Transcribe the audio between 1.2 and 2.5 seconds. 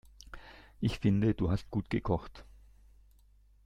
du hast gut gekocht.